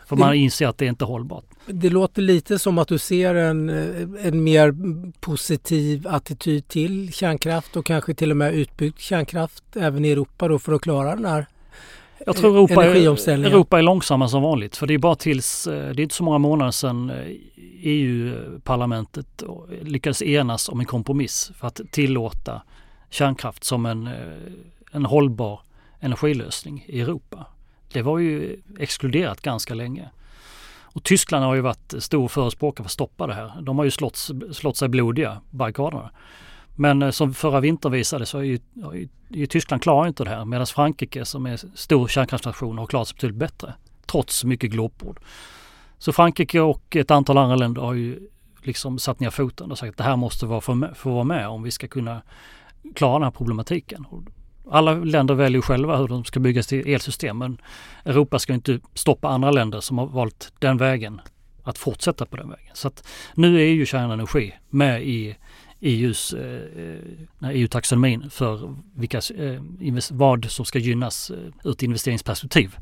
[0.06, 1.45] För man Det- inser att det är inte hållbart.
[1.67, 4.76] Det låter lite som att du ser en, eh, en mer
[5.19, 10.60] positiv attityd till kärnkraft och kanske till och med utbyggd kärnkraft även i Europa då
[10.60, 11.45] för att klara den här
[12.25, 12.86] Jag tror Europa.
[12.86, 14.78] Europa är långsamma som vanligt.
[14.78, 17.15] För det är bara tills, eh, det är inte så många månader sedan eh,
[17.82, 19.43] EU-parlamentet
[19.82, 22.62] lyckades enas om en kompromiss för att tillåta
[23.10, 24.13] kärnkraft som en, eh,
[24.91, 25.60] en hållbar
[25.99, 27.45] energilösning i Europa.
[27.93, 30.10] Det var ju exkluderat ganska länge.
[30.82, 33.62] Och Tyskland har ju varit stor förespråkare för att stoppa det här.
[33.62, 36.10] De har ju slått, slått sig blodiga, barrikaderna.
[36.75, 38.59] Men eh, som förra vintern visade så är ju,
[38.93, 43.07] är ju, Tyskland klarar inte det här medan Frankrike som är stor kärnkraftsnation har klarat
[43.07, 43.73] sig betydligt bättre.
[44.05, 45.19] Trots mycket glåpord.
[45.97, 48.19] Så Frankrike och ett antal andra länder har ju
[48.63, 51.47] liksom satt ner foten och sagt att det här måste vara få, få vara med
[51.47, 52.21] om vi ska kunna
[52.95, 54.05] klara den här problematiken.
[54.71, 57.61] Alla länder väljer själva hur de ska bygga sitt elsystem men
[58.05, 61.21] Europa ska inte stoppa andra länder som har valt den vägen
[61.63, 62.71] att fortsätta på den vägen.
[62.73, 65.35] Så att nu är ju kärnenergi med i
[65.81, 69.61] EUs, eh, EU-taxonomin för vilka, eh,
[70.11, 72.75] vad som ska gynnas eh, ur ett investeringsperspektiv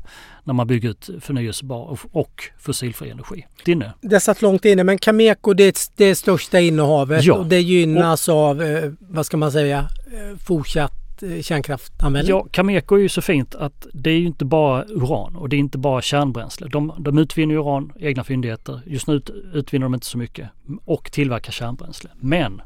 [0.44, 3.46] när man bygger ut förnyelsebar och, och fossilfri energi.
[3.64, 3.92] Dinne?
[4.00, 7.34] Det satt långt inne men Cameco det är det största innehavet Ja.
[7.34, 12.30] och det gynnas av, eh, vad ska man säga, eh, fortsatt eh, kärnkraftanvändning.
[12.30, 15.56] Ja, Cameco är ju så fint att det är ju inte bara uran och det
[15.56, 16.68] är inte bara kärnbränsle.
[16.68, 18.80] De, de utvinner uran, egna fyndigheter.
[18.86, 20.48] Just nu ut, utvinner de inte så mycket
[20.84, 22.10] och tillverkar kärnbränsle.
[22.20, 22.62] Men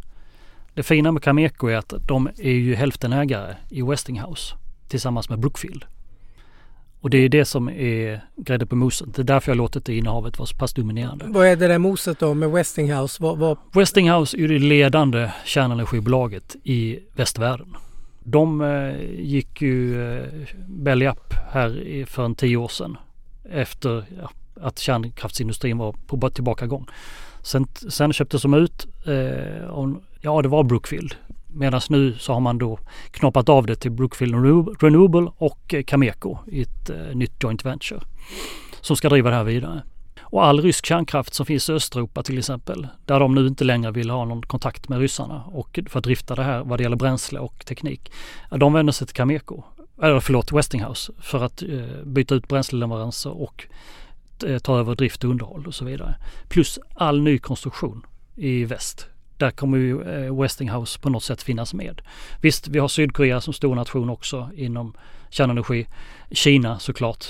[0.78, 4.54] det fina med Cameco är att de är ju hälftenägare i Westinghouse
[4.88, 5.84] tillsammans med Brookfield.
[7.00, 9.14] Och det är det som är grädde på moset.
[9.14, 11.24] Det är därför jag låtit det innehavet vara så pass dominerande.
[11.28, 13.22] Vad är det där moset då med Westinghouse?
[13.22, 17.76] Vad, vad, Westinghouse är det ledande kärnenergibolaget i västvärlden.
[18.24, 20.28] De eh, gick ju eh,
[20.66, 22.96] belly up här för en tio år sedan
[23.50, 26.86] efter ja, att kärnkraftsindustrin var på tillbakagång.
[27.48, 31.14] Sen, sen köptes de ut, eh, ja det var Brookfield.
[31.46, 32.78] Medan nu så har man då
[33.10, 34.34] knoppat av det till Brookfield
[34.82, 38.00] Renewable och eh, Cameco i ett eh, nytt joint venture
[38.80, 39.82] som ska driva det här vidare.
[40.20, 43.90] Och all rysk kärnkraft som finns i Östeuropa till exempel, där de nu inte längre
[43.90, 46.96] vill ha någon kontakt med ryssarna och för att drifta det här vad det gäller
[46.96, 48.12] bränsle och teknik.
[48.50, 49.62] De vänder sig till Cameco,
[50.02, 53.66] eller förlåt Westinghouse, för att eh, byta ut bränsleleveranser och
[54.42, 56.14] eh, ta över drift och underhåll och så vidare.
[56.48, 59.06] Plus all ny konstruktion i väst.
[59.36, 62.02] Där kommer ju eh, Westinghouse på något sätt finnas med.
[62.40, 64.94] Visst, vi har Sydkorea som stor nation också inom
[65.30, 65.86] kärnenergi.
[66.30, 67.24] Kina såklart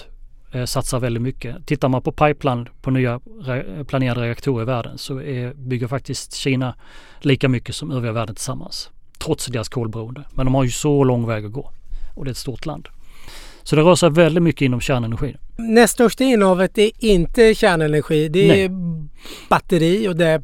[0.52, 1.66] eh, satsar väldigt mycket.
[1.66, 6.34] Tittar man på pipeline på nya re- planerade reaktorer i världen så är, bygger faktiskt
[6.34, 6.74] Kina
[7.20, 8.90] lika mycket som övriga världen tillsammans.
[9.18, 10.24] Trots deras kolberoende.
[10.34, 11.70] Men de har ju så lång väg att gå.
[12.14, 12.88] Och det är ett stort land.
[13.62, 18.28] Så det rör sig väldigt mycket inom kärnenergi näst största innehavet är inte kärnenergi.
[18.28, 18.70] Det är
[19.48, 20.42] batteri och det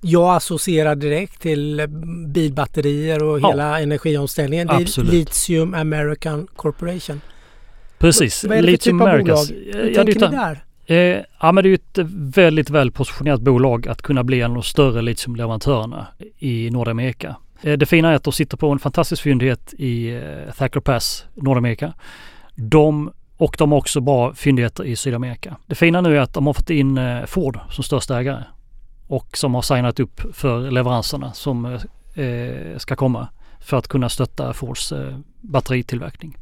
[0.00, 1.86] jag associerar direkt till
[2.26, 3.48] bilbatterier och Ja.
[3.48, 4.66] hela energiomställningen.
[4.66, 5.12] Det är Absolut.
[5.12, 7.20] Litium American Corporation.
[7.98, 8.44] Precis.
[8.44, 9.44] Vad är det för Litium typ av bolag?
[9.72, 10.64] Hur ja, det tänker ni där?
[10.86, 11.98] Eh, ja men det är ett
[12.34, 16.06] väldigt väl positionerat bolag att kunna bli en av de större litiumleverantörerna
[16.38, 17.36] i Nordamerika.
[17.62, 21.24] Eh, det fina är att de sitter på en fantastisk fyndighet i eh, Thacker Pass,
[21.34, 21.92] Nordamerika.
[22.54, 25.56] De, och de har också bra fyndigheter i Sydamerika.
[25.66, 28.44] Det fina nu är att de har fått in eh, Ford som största ägare
[29.06, 31.64] och som har signat upp för leveranserna som
[32.14, 33.28] eh, ska komma
[33.60, 36.36] för att kunna stötta Fords eh, batteritillverkning.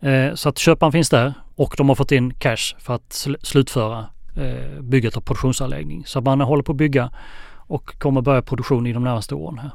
[0.00, 3.44] Eh, så att köparen finns där och de har fått in cash för att sl-
[3.44, 6.06] slutföra eh, bygget av produktionsanläggning.
[6.06, 7.10] Så man håller på att bygga
[7.66, 9.70] och kommer börja produktion i de närmaste åren här.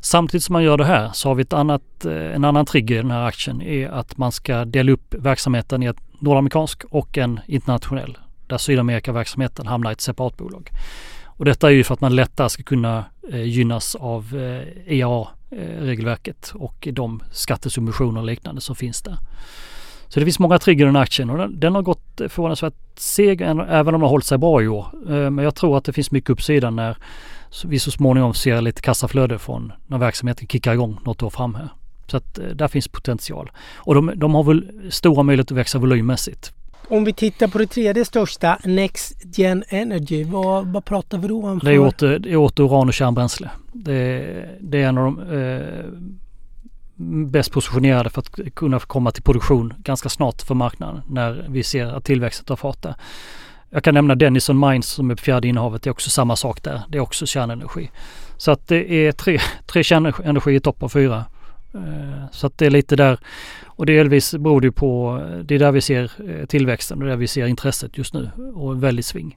[0.00, 2.94] Samtidigt som man gör det här så har vi ett annat, eh, en annan trigger
[2.94, 7.18] i den här aktien är att man ska dela upp verksamheten i ett nordamerikansk och
[7.18, 8.18] en internationell.
[8.46, 10.70] Där Sydamerika-verksamheten hamnar i ett separat bolag.
[11.38, 16.52] Och detta är ju för att man lättare ska kunna eh, gynnas av eh, EA-regelverket
[16.54, 19.16] eh, och de skattesubventioner och liknande som finns där.
[20.08, 23.40] Så det finns många trigger i den aktien och den, den har gått förvånansvärt seg
[23.40, 24.86] även om den har hållit sig bra i år.
[25.30, 26.96] Men jag tror att det finns mycket uppsida när
[27.64, 31.68] vi så småningom ser lite kassaflöde från när verksamheten kickar igång något år fram här.
[32.06, 33.50] Så att eh, där finns potential.
[33.74, 36.52] Och de, de har väl stora möjligheter att växa volymmässigt.
[36.88, 41.46] Om vi tittar på det tredje största, Next Gen Energy, vad, vad pratar vi då
[41.46, 41.60] om?
[41.60, 41.66] För?
[41.66, 43.50] Det är åter, det är åter uran och kärnbränsle.
[43.72, 45.84] Det, det är en av de eh,
[47.26, 51.86] bäst positionerade för att kunna komma till produktion ganska snart för marknaden när vi ser
[51.86, 52.94] att tillväxten tar fart där.
[53.70, 55.82] Jag kan nämna Denison Mines som är på fjärde innehavet.
[55.82, 56.82] Det är också samma sak där.
[56.88, 57.90] Det är också kärnenergi.
[58.36, 61.24] Så att det är tre, tre kärnenergi i topp av fyra.
[61.74, 63.18] Eh, så att det är lite där
[63.66, 67.26] och delvis beror det på, det är där vi ser eh, tillväxten och där vi
[67.26, 69.36] ser intresset just nu och väldigt sving.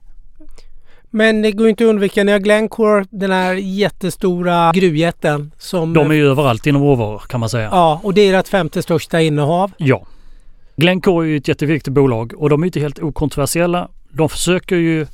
[1.10, 5.92] Men det går inte att undvika, ni har Glencore, den här jättestora gruvjätten som...
[5.92, 7.68] De är ju överallt inom råvaror kan man säga.
[7.72, 9.72] Ja, och det är ert femte största innehav.
[9.76, 10.06] Ja.
[10.76, 13.88] Glencore är ju ett jätteviktigt bolag och de är inte helt okontroversiella.
[14.12, 15.06] De försöker ju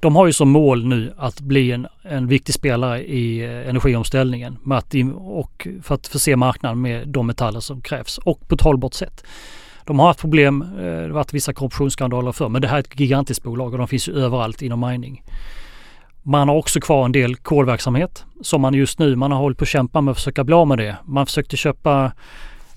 [0.00, 4.58] de har ju som mål nu att bli en, en viktig spelare i eh, energiomställningen
[4.62, 8.60] med att, och för att förse marknaden med de metaller som krävs och på ett
[8.60, 9.24] hållbart sätt.
[9.84, 12.80] De har haft problem, eh, det har varit vissa korruptionsskandaler för men det här är
[12.80, 15.22] ett gigantiskt bolag och de finns ju överallt inom mining.
[16.22, 19.62] Man har också kvar en del kolverksamhet som man just nu, man har hållit på
[19.62, 20.96] att kämpa med att försöka bli av med det.
[21.04, 22.12] Man försökte köpa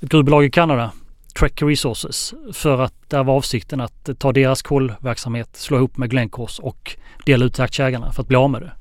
[0.01, 0.91] ett gruvbolag i Kanada
[1.33, 6.59] Trek Resources för att där var avsikten att ta deras kolverksamhet, slå ihop med Glencores
[6.59, 8.71] och dela ut till aktieägarna för att bli av med det.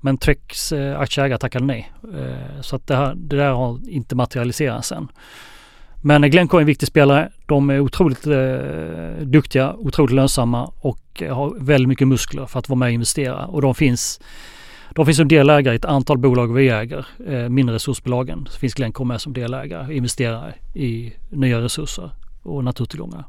[0.00, 1.92] Men Treks eh, aktieägare tackade nej.
[2.18, 5.08] Eh, så att det, här, det där har inte materialiserats än.
[6.02, 7.30] Men Glencore är en viktig spelare.
[7.46, 12.78] De är otroligt eh, duktiga, otroligt lönsamma och har väldigt mycket muskler för att vara
[12.78, 13.46] med och investera.
[13.46, 14.20] Och de finns
[14.96, 18.46] de finns som delägare i ett antal bolag vi äger, eh, mindre resursbolagen.
[18.50, 22.10] Så finns Glencore med som delägare, investerar i nya resurser
[22.42, 23.24] och naturtillgångar.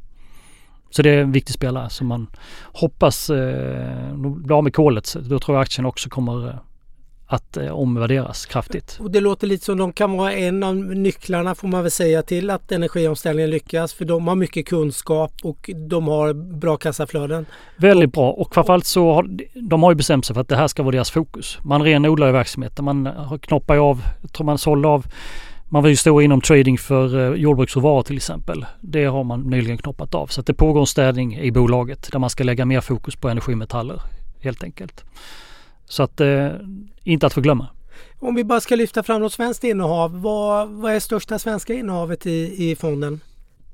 [0.89, 2.27] Så det är en viktig spelare som man
[2.63, 5.15] hoppas eh, bli av med kolet.
[5.29, 6.55] Då tror jag aktien också kommer eh,
[7.27, 8.97] att eh, omvärderas kraftigt.
[9.01, 12.23] Och det låter lite som de kan vara en av nycklarna får man väl säga
[12.23, 13.93] till att energiomställningen lyckas.
[13.93, 17.45] För de har mycket kunskap och de har bra kassaflöden.
[17.77, 20.55] Väldigt och, bra och framförallt så har de har ju bestämt sig för att det
[20.55, 21.57] här ska vara deras fokus.
[21.63, 22.85] Man renodlar ju verksamheten.
[22.85, 23.09] Man
[23.41, 25.05] knoppar av, jag tror man sålde av
[25.69, 28.65] man vill ju stå inom trading för eh, jordbruksråvaror till exempel.
[28.81, 30.27] Det har man nyligen knoppat av.
[30.27, 34.01] Så det pågår en städning i bolaget där man ska lägga mer fokus på energimetaller
[34.41, 35.03] helt enkelt.
[35.89, 36.49] Så att eh,
[37.03, 37.67] inte att förglömma.
[38.19, 40.21] Om vi bara ska lyfta fram något svenskt innehav.
[40.21, 43.19] Vad, vad är största svenska innehavet i, i fonden?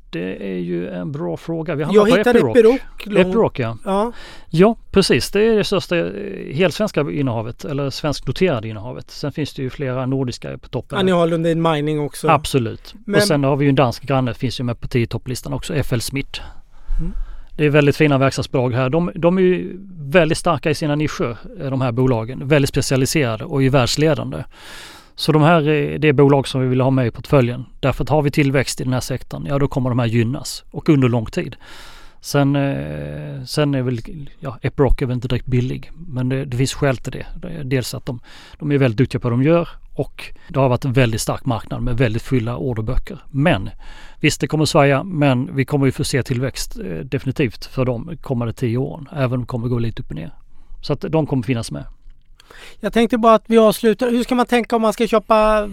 [0.09, 1.75] Det är ju en bra fråga.
[1.75, 2.57] Vi Jag hittade Epiroc.
[2.57, 2.79] Epiroc,
[3.17, 3.77] Epiroc ja.
[3.85, 4.11] ja.
[4.49, 9.11] Ja precis, det är det största eh, helsvenska innehavet eller svensknoterade innehavet.
[9.11, 10.97] Sen finns det ju flera nordiska på toppen.
[10.97, 12.27] Ja, ni har Lundin Mining också.
[12.27, 12.95] Absolut.
[13.05, 13.15] Men...
[13.15, 15.83] Och sen har vi ju en dansk granne, finns ju med på 10 topplistan också,
[15.83, 16.41] FL Smith.
[16.99, 17.13] Mm.
[17.57, 18.89] Det är väldigt fina verkstadsbolag här.
[18.89, 22.47] De, de är ju väldigt starka i sina nischer, eh, de här bolagen.
[22.47, 24.43] Väldigt specialiserade och är världsledande.
[25.15, 27.65] Så de här är det bolag som vi vill ha med i portföljen.
[27.79, 30.63] Därför att har vi tillväxt i den här sektorn, ja då kommer de här gynnas
[30.71, 31.55] och under lång tid.
[32.23, 33.99] Sen, eh, sen är väl,
[34.39, 37.25] ja Epiroc är väl inte direkt billig men det, det finns skäl till det.
[37.63, 38.19] Dels att de,
[38.59, 41.45] de är väldigt duktiga på vad de gör och det har varit en väldigt stark
[41.45, 43.23] marknad med väldigt fulla orderböcker.
[43.31, 43.69] Men
[44.19, 48.17] visst det kommer svaja men vi kommer ju få se tillväxt eh, definitivt för de
[48.21, 49.07] kommande tio åren.
[49.11, 50.33] Även om det kommer gå lite upp och ner.
[50.81, 51.85] Så att de kommer finnas med.
[52.79, 54.09] Jag tänkte bara att vi avslutar.
[54.09, 55.69] Hur ska man tänka om man ska köpa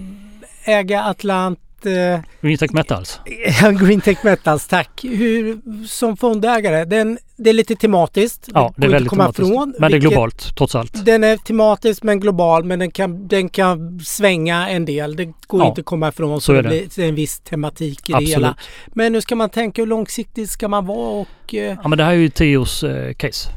[0.64, 3.20] äga Atlant Eh, Greentech Metals.
[3.80, 5.04] Greentech Metals, tack.
[5.04, 8.48] Hur, som fondägare, den, det är lite tematiskt.
[8.54, 9.48] Ja, det är väldigt tematiskt.
[9.48, 11.04] Ifrån, men det är globalt trots allt.
[11.04, 15.16] Den är tematisk men global men den kan, den kan svänga en del.
[15.16, 16.40] Det går ja, inte att komma ifrån.
[16.40, 16.68] Så, så är det.
[16.68, 18.28] blir en viss tematik i Absolut.
[18.28, 18.56] det hela.
[18.86, 21.54] Men nu ska man tänka hur långsiktigt ska man vara och...
[21.54, 23.48] Eh, ja men det här är ju tio års eh, case.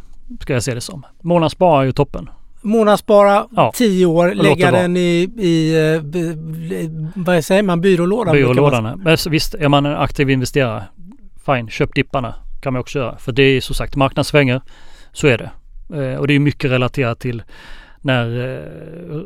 [0.41, 1.05] Ska jag se det som.
[1.21, 2.29] Månadsspara är ju toppen
[2.63, 3.71] månadsspara, ja.
[3.75, 6.01] tio år, lägga den i, i eh,
[7.15, 8.33] vad säger man, byrålådan?
[8.33, 9.01] Byrålådan.
[9.03, 10.83] Men visst, är man en aktiv investerare,
[11.45, 13.17] fine, köp dipparna kan man också göra.
[13.17, 14.61] För det är som sagt marknadssvänger,
[15.11, 15.51] så är det.
[16.01, 17.43] Eh, och det är mycket relaterat till
[18.01, 19.21] när eh,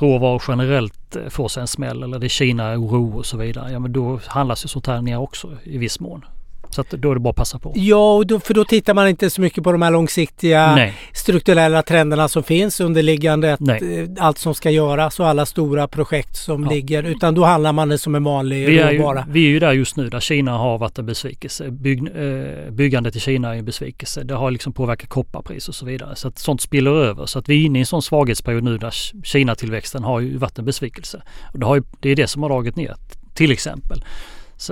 [0.00, 3.72] råvaror generellt får sig en smäll eller det är Kina-oro och så vidare.
[3.72, 6.24] Ja men då handlas ju sånt här ner också i viss mån.
[6.70, 7.72] Så att då är det bara att passa på.
[7.76, 10.94] Ja, då, för då tittar man inte så mycket på de här långsiktiga Nej.
[11.12, 13.52] strukturella trenderna som finns underliggande.
[13.52, 13.78] Att, eh,
[14.18, 16.70] allt som ska göras och alla stora projekt som ja.
[16.70, 17.02] ligger.
[17.02, 19.24] Utan då handlar man det som en vanlig vi är råvara.
[19.26, 21.70] Ju, vi är ju där just nu där Kina har varit en besvikelse.
[21.70, 24.22] Bygg, eh, byggandet i Kina är en besvikelse.
[24.24, 26.16] Det har liksom påverkat kopparpris och så vidare.
[26.16, 27.26] Så att sånt spiller över.
[27.26, 30.58] Så att vi är inne i en sån svaghetsperiod nu där Kina-tillväxten har ju varit
[30.58, 31.22] en besvikelse.
[31.52, 32.94] Och det, har ju, det är det som har dragit ner
[33.34, 34.04] till exempel.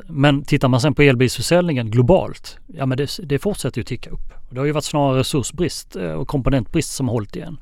[0.08, 4.32] Men tittar man sen på elbilsförsäljningen globalt, ja men det, det fortsätter ju ticka upp.
[4.50, 7.58] Det har ju varit snarare resursbrist eh, och komponentbrist som har hållit igen.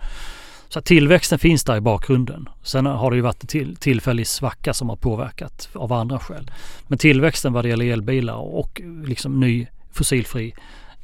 [0.68, 2.48] Så tillväxten finns där i bakgrunden.
[2.62, 6.50] Sen har det ju varit en till, tillfällig svacka som har påverkat av andra skäl.
[6.86, 10.54] Men tillväxten vad det gäller elbilar och liksom ny fossilfri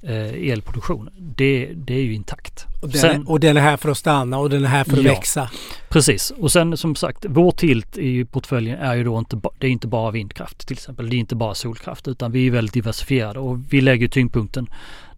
[0.02, 2.66] eh, elproduktion, det, det är ju intakt.
[2.82, 4.84] Och den, sen, är, och den är här för att stanna och den är här
[4.84, 5.50] för att ja, växa.
[5.88, 9.70] Precis och sen som sagt vår tilt i portföljen är ju då inte, det är
[9.70, 11.10] inte bara vindkraft till exempel.
[11.10, 14.66] Det är inte bara solkraft utan vi är väldigt diversifierade och vi lägger tyngdpunkten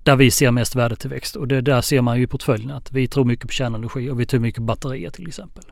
[0.03, 3.09] där vi ser mest värdetillväxt och det där ser man ju i portföljen att vi
[3.09, 5.64] tror mycket på kärnenergi och vi tror mycket på batterier till exempel.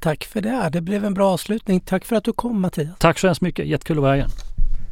[0.00, 0.68] Tack för det.
[0.72, 1.80] Det blev en bra avslutning.
[1.80, 2.98] Tack för att du kom Mattias.
[2.98, 3.66] Tack så hemskt mycket.
[3.66, 4.30] Jättekul att vara här igen.